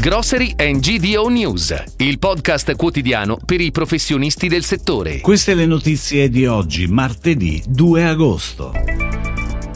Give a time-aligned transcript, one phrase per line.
[0.00, 5.18] Grocery and GDO News, il podcast quotidiano per i professionisti del settore.
[5.18, 8.72] Queste le notizie di oggi, martedì 2 agosto.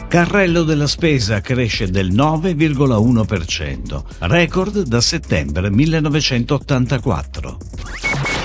[0.06, 7.58] Carrello della spesa cresce del 9,1%, record da settembre 1984.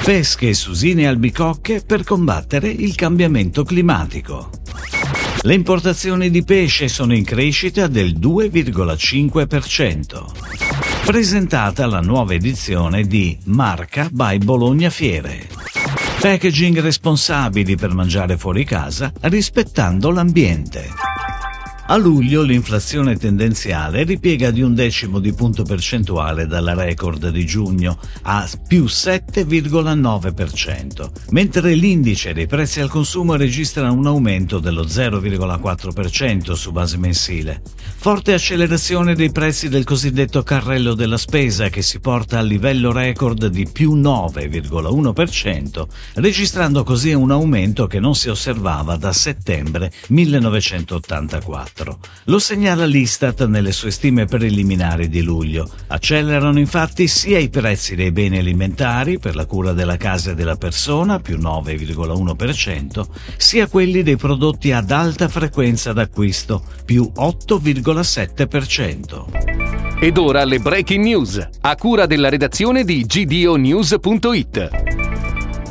[0.04, 4.50] Pesche, susine e albicocche per combattere il cambiamento climatico.
[5.42, 10.67] Le importazioni di pesce sono in crescita del 2,5%.
[11.08, 15.48] Presentata la nuova edizione di Marca by Bologna Fiere.
[16.20, 21.07] Packaging responsabili per mangiare fuori casa rispettando l'ambiente.
[21.90, 27.98] A luglio l'inflazione tendenziale ripiega di un decimo di punto percentuale dalla record di giugno
[28.24, 36.74] a più 7,9%, mentre l'indice dei prezzi al consumo registra un aumento dello 0,4% su
[36.74, 37.62] base mensile.
[37.96, 43.48] Forte accelerazione dei prezzi del cosiddetto carrello della spesa che si porta al livello record
[43.48, 51.77] di più 9,1%, registrando così un aumento che non si osservava da settembre 1984.
[52.26, 55.70] Lo segnala l'Istat nelle sue stime preliminari di luglio.
[55.88, 60.56] Accelerano infatti sia i prezzi dei beni alimentari per la cura della casa e della
[60.56, 63.06] persona, più 9,1%,
[63.38, 69.98] sia quelli dei prodotti ad alta frequenza d'acquisto, più 8,7%.
[70.00, 74.87] Ed ora le breaking news, a cura della redazione di gdonews.it.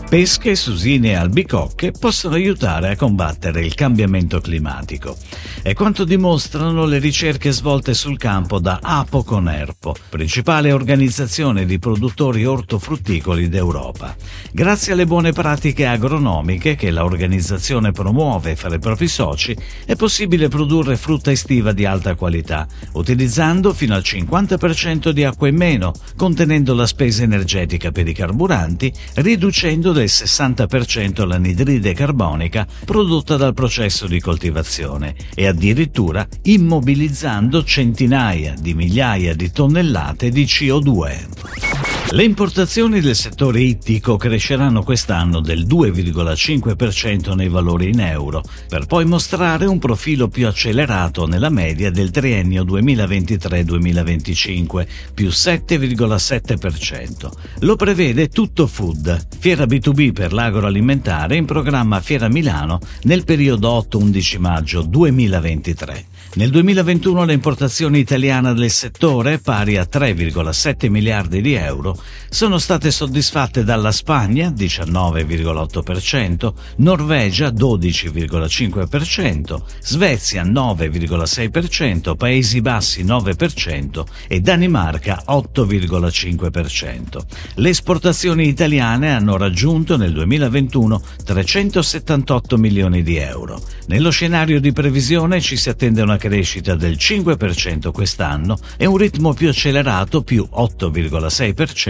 [0.09, 5.17] Pesche, susine e albicocche possono aiutare a combattere il cambiamento climatico.
[5.61, 12.45] È quanto dimostrano le ricerche svolte sul campo da Apo Conerpo, principale organizzazione di produttori
[12.45, 14.15] ortofrutticoli d'Europa.
[14.53, 20.97] Grazie alle buone pratiche agronomiche che l'organizzazione promuove fra i propri soci, è possibile produrre
[20.97, 26.87] frutta estiva di alta qualità, utilizzando fino al 50% di acqua in meno, contenendo la
[26.87, 35.15] spesa energetica per i carburanti, riducendo del 60% l'anidride carbonica prodotta dal processo di coltivazione
[35.35, 41.96] e addirittura immobilizzando centinaia di migliaia di tonnellate di CO2.
[42.09, 49.05] Le importazioni del settore ittico cresceranno quest'anno del 2,5% nei valori in euro, per poi
[49.05, 57.29] mostrare un profilo più accelerato nella media del triennio 2023-2025, più 7,7%.
[57.61, 64.39] Lo prevede Tutto Food, fiera B2B per l'agroalimentare in programma Fiera Milano nel periodo 8-11
[64.39, 66.15] maggio 2023.
[66.37, 71.96] Nel 2021 le importazioni italiane del settore, pari a 3,7 miliardi di euro,
[72.29, 85.25] sono state soddisfatte dalla Spagna 19,8%, Norvegia 12,5%, Svezia 9,6%, Paesi Bassi 9% e Danimarca
[85.29, 87.21] 8,5%.
[87.55, 93.61] Le esportazioni italiane hanno raggiunto nel 2021 378 milioni di euro.
[93.87, 99.33] Nello scenario di previsione ci si attende una crescita del 5% quest'anno e un ritmo
[99.33, 101.86] più accelerato più 8,6%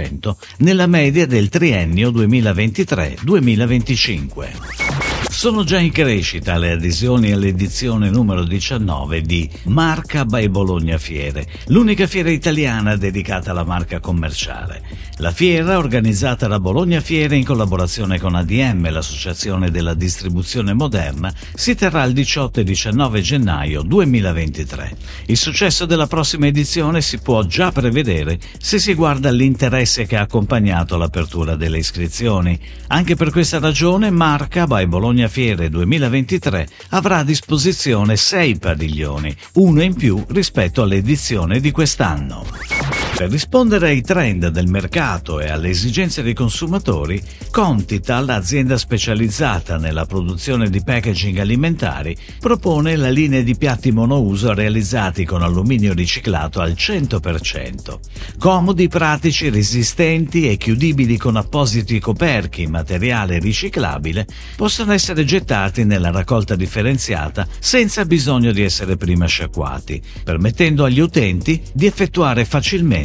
[0.58, 4.85] nella media del triennio 2023-2025.
[5.28, 12.06] Sono già in crescita le adesioni all'edizione numero 19 di Marca by Bologna Fiere, l'unica
[12.06, 14.82] fiera italiana dedicata alla marca commerciale.
[15.18, 21.74] La fiera, organizzata da Bologna Fiere in collaborazione con ADM, l'associazione della distribuzione moderna, si
[21.74, 24.96] terrà il 18 e 19 gennaio 2023.
[25.26, 30.22] Il successo della prossima edizione si può già prevedere se si guarda l'interesse che ha
[30.22, 32.58] accompagnato l'apertura delle iscrizioni.
[32.88, 39.82] Anche per questa ragione Marca by Bologna Fiere 2023 avrà a disposizione sei padiglioni, uno
[39.82, 42.75] in più rispetto all'edizione di quest'anno.
[43.16, 47.18] Per rispondere ai trend del mercato e alle esigenze dei consumatori,
[47.50, 55.24] Contital, azienda specializzata nella produzione di packaging alimentari, propone la linea di piatti monouso realizzati
[55.24, 57.98] con alluminio riciclato al 100%.
[58.38, 64.26] Comodi, pratici, resistenti e chiudibili con appositi coperchi in materiale riciclabile,
[64.56, 71.62] possono essere gettati nella raccolta differenziata senza bisogno di essere prima sciacquati, permettendo agli utenti
[71.72, 73.04] di effettuare facilmente